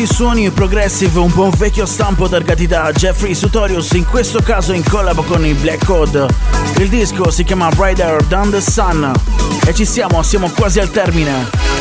Soliti 0.00 0.06
suoni 0.06 0.50
progressive 0.50 1.18
un 1.18 1.32
po' 1.32 1.50
vecchio 1.50 1.84
stampo 1.84 2.28
targati 2.28 2.66
da 2.66 2.92
Jeffrey 2.92 3.34
Sutorius, 3.34 3.92
in 3.92 4.06
questo 4.06 4.40
caso 4.40 4.72
in 4.72 4.82
collab 4.84 5.24
con 5.24 5.44
i 5.44 5.52
Black 5.52 5.84
Code. 5.84 6.26
Il 6.78 6.88
disco 6.88 7.30
si 7.30 7.44
chiama 7.44 7.68
Brighter 7.70 8.22
Than 8.24 8.50
the 8.50 8.60
Sun 8.60 9.12
e 9.66 9.74
ci 9.74 9.84
siamo, 9.84 10.22
siamo 10.22 10.50
quasi 10.50 10.78
al 10.78 10.90
termine. 10.90 11.79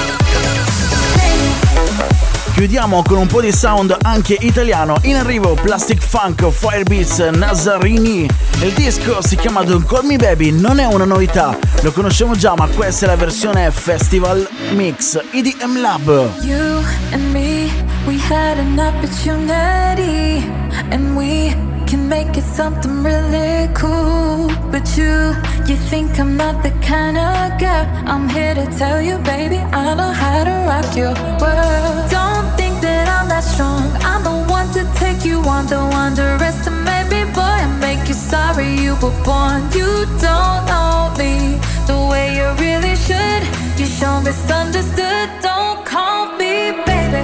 Chiudiamo 2.59 3.03
con 3.03 3.19
un 3.19 3.27
po' 3.27 3.39
di 3.39 3.53
sound 3.53 3.95
anche 4.01 4.35
italiano. 4.37 4.97
In 5.03 5.15
arrivo 5.15 5.53
Plastic 5.53 6.01
Funk, 6.01 6.49
Firebeats, 6.49 7.19
Nazarini. 7.19 8.27
Il 8.61 8.73
disco 8.73 9.21
si 9.21 9.37
chiama 9.37 9.63
Don't 9.63 9.87
Call 9.87 10.05
Me 10.05 10.17
Baby, 10.17 10.51
non 10.51 10.77
è 10.79 10.85
una 10.85 11.05
novità, 11.05 11.57
lo 11.83 11.93
conosciamo 11.93 12.35
già, 12.35 12.55
ma 12.57 12.67
questa 12.67 13.05
è 13.05 13.07
la 13.07 13.15
versione 13.15 13.71
Festival 13.71 14.45
Mix 14.73 15.17
EDM 15.31 15.79
Lab. 15.79 16.31
You 16.41 16.83
and 17.13 17.31
me, 17.31 17.71
we 18.05 18.19
had 18.29 18.57
an 18.57 18.77
opportunity, 18.77 20.45
and 20.91 21.15
we 21.15 21.55
can 21.89 22.07
make 22.07 22.37
it 22.37 22.43
something 22.43 23.01
really 23.01 23.67
cool. 23.73 24.47
But 24.71 24.85
you, 24.95 25.33
you 25.65 25.75
think 25.89 26.19
I'm 26.19 26.37
not 26.37 26.61
the 26.61 26.69
kind 26.85 27.17
of 27.17 27.59
girl. 27.59 27.85
I'm 28.05 28.29
here 28.29 28.53
to 28.53 28.65
tell 28.77 29.01
you, 29.01 29.17
baby, 29.33 29.57
I 29.57 29.95
know 29.95 30.11
how 30.11 30.43
to 30.43 30.55
rock 30.69 30.89
your 30.95 31.15
world. 31.41 32.11
Don't 32.11 32.47
think 32.59 32.75
that 32.85 33.05
I'm 33.09 33.27
that 33.29 33.43
strong. 33.43 33.89
I'm 34.11 34.23
the 34.23 34.37
one 34.57 34.67
to 34.77 34.83
take 35.01 35.25
you 35.25 35.39
on, 35.41 35.65
the 35.65 35.79
underestimate 35.79 37.07
me, 37.09 37.21
boy, 37.33 37.57
and 37.65 37.79
make 37.79 38.07
you 38.07 38.13
sorry 38.13 38.69
you 38.85 38.93
were 39.01 39.17
born. 39.25 39.59
You 39.73 39.89
don't 40.21 40.61
know 40.69 41.11
me 41.17 41.57
the 41.89 41.97
way 42.11 42.37
you 42.37 42.47
really 42.65 42.95
should. 43.07 43.41
You 43.79 43.87
show 43.87 44.21
misunderstood. 44.21 45.27
Don't 45.41 45.83
call 45.85 46.37
me 46.37 46.53
baby. 46.85 47.23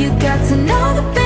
You 0.00 0.10
got 0.20 0.38
to 0.48 0.56
know 0.68 0.86
the 1.00 1.19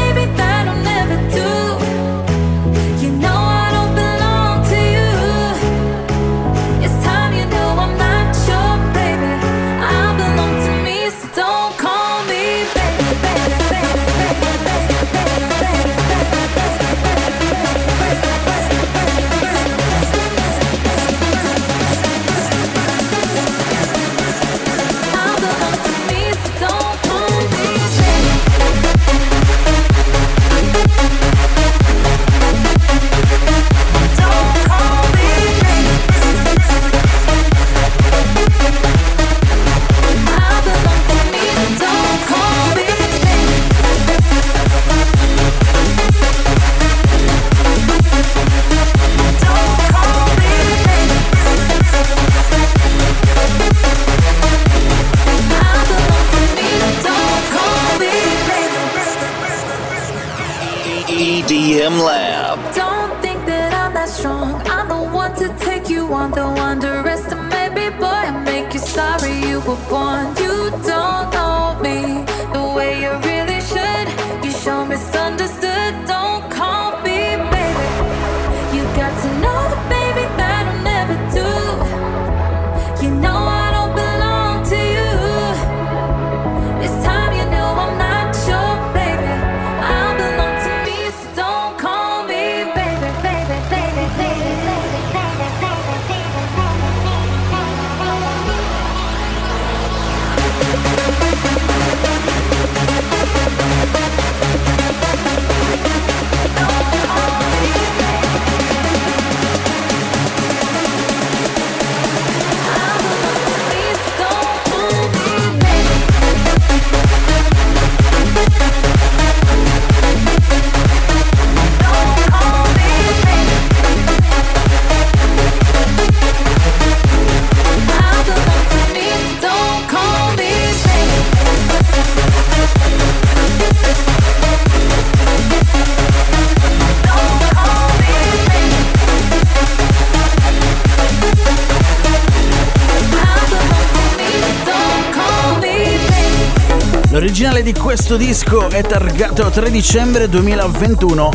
di 147.64 147.72
questo 147.72 148.18
disco 148.18 148.68
è 148.68 148.82
targato 148.82 149.48
3 149.48 149.70
dicembre 149.70 150.28
2021, 150.28 151.30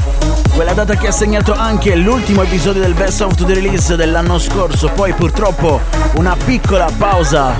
quella 0.53 0.73
data 0.73 0.95
che 0.95 1.07
ha 1.07 1.11
segnato 1.11 1.53
anche 1.53 1.95
l'ultimo 1.95 2.43
episodio 2.43 2.83
del 2.83 2.93
Best 2.93 3.21
of 3.21 3.33
the 3.33 3.51
Release 3.51 3.95
dell'anno 3.95 4.37
scorso, 4.37 4.91
poi 4.93 5.13
purtroppo 5.13 5.81
una 6.17 6.35
piccola 6.35 6.87
pausa. 6.95 7.55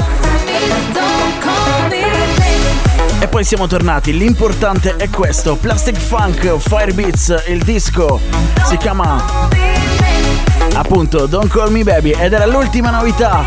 E 3.19 3.27
poi 3.27 3.43
siamo 3.43 3.65
tornati, 3.65 4.15
l'importante 4.15 4.95
è 4.97 5.09
questo, 5.09 5.55
Plastic 5.55 5.97
Funk 5.97 6.55
Firebeats, 6.59 7.45
il 7.47 7.63
disco 7.63 8.19
si 8.65 8.77
chiama 8.77 9.49
appunto 10.73 11.25
Don't 11.25 11.51
Call 11.51 11.71
Me 11.71 11.83
Baby. 11.83 12.11
Ed 12.11 12.33
era 12.33 12.45
l'ultima 12.45 12.91
novità 12.91 13.43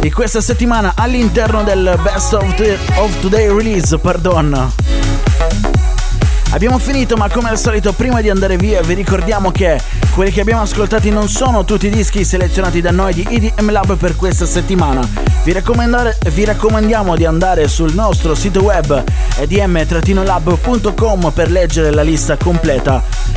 di 0.00 0.10
questa 0.10 0.40
settimana 0.40 0.92
all'interno 0.96 1.62
del 1.62 1.98
Best 2.02 2.32
of, 2.32 2.54
the, 2.54 2.78
of 2.96 3.18
Today 3.20 3.48
Release, 3.48 3.98
pardon. 3.98 4.72
Abbiamo 6.50 6.78
finito, 6.78 7.16
ma 7.16 7.28
come 7.28 7.48
al 7.48 7.58
solito, 7.58 7.92
prima 7.92 8.20
di 8.20 8.30
andare 8.30 8.56
via, 8.56 8.80
vi 8.82 8.94
ricordiamo 8.94 9.50
che 9.50 9.80
quelli 10.14 10.30
che 10.30 10.40
abbiamo 10.40 10.62
ascoltati 10.62 11.10
non 11.10 11.28
sono 11.28 11.64
tutti 11.64 11.86
i 11.86 11.90
dischi 11.90 12.24
selezionati 12.24 12.80
da 12.80 12.90
noi 12.90 13.12
di 13.14 13.26
EDM 13.28 13.70
Lab 13.70 13.96
per 13.96 14.16
questa 14.16 14.46
settimana. 14.46 15.06
Vi, 15.44 15.54
vi 16.32 16.44
raccomandiamo 16.44 17.16
di 17.16 17.24
andare 17.24 17.68
sul 17.68 17.92
nostro 17.94 18.34
sito 18.34 18.62
web 18.62 19.04
edm-lab.com 19.38 21.30
per 21.32 21.50
leggere 21.50 21.90
la 21.90 22.02
lista 22.02 22.36
completa 22.36 23.35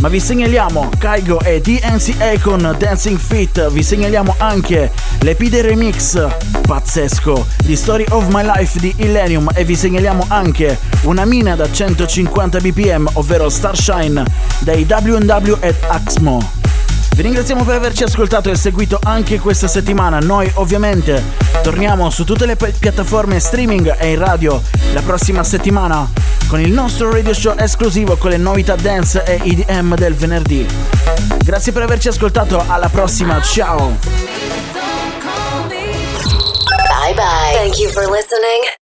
ma 0.00 0.08
vi 0.08 0.18
segnaliamo 0.18 0.90
Kaigo 0.98 1.40
e 1.40 1.60
DNCA 1.60 2.38
con 2.40 2.74
Dancing 2.78 3.18
Fit, 3.18 3.70
vi 3.70 3.82
segnaliamo 3.82 4.34
anche 4.38 4.90
l'Epide 5.20 5.60
Remix 5.62 6.26
pazzesco. 6.62 7.46
Di 7.64 7.76
Story 7.76 8.06
of 8.10 8.28
My 8.32 8.42
Life 8.42 8.78
di 8.78 8.94
Illenium. 8.96 9.50
E 9.54 9.64
vi 9.64 9.76
segnaliamo 9.76 10.24
anche 10.28 10.78
una 11.02 11.24
mina 11.24 11.54
da 11.54 11.70
150 11.70 12.60
bpm, 12.60 13.10
ovvero 13.14 13.48
Starshine 13.48 14.24
dai 14.60 14.86
WW 14.88 15.56
ed 15.60 15.76
Axmo. 15.88 16.59
Vi 17.20 17.26
ringraziamo 17.26 17.64
per 17.64 17.74
averci 17.74 18.02
ascoltato 18.02 18.50
e 18.50 18.56
seguito 18.56 18.98
anche 19.02 19.38
questa 19.38 19.68
settimana. 19.68 20.20
Noi 20.20 20.50
ovviamente 20.54 21.22
torniamo 21.62 22.08
su 22.08 22.24
tutte 22.24 22.46
le 22.46 22.56
piattaforme 22.56 23.38
streaming 23.38 23.94
e 23.98 24.12
in 24.12 24.18
radio 24.18 24.62
la 24.94 25.02
prossima 25.02 25.44
settimana 25.44 26.10
con 26.48 26.60
il 26.60 26.72
nostro 26.72 27.12
radio 27.12 27.34
show 27.34 27.54
esclusivo 27.58 28.16
con 28.16 28.30
le 28.30 28.38
novità 28.38 28.74
dance 28.74 29.22
e 29.24 29.38
EDM 29.44 29.96
del 29.96 30.14
venerdì. 30.14 30.66
Grazie 31.44 31.72
per 31.72 31.82
averci 31.82 32.08
ascoltato, 32.08 32.64
alla 32.66 32.88
prossima, 32.88 33.38
ciao! 33.42 33.98
Bye 36.88 37.12
bye. 37.14 37.52
Thank 37.52 37.80
you 37.80 37.90
for 37.90 38.08
listening 38.10 38.79